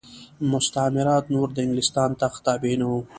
[0.51, 3.01] مستعمرات نور د انګلستان تخت تابع نه وو.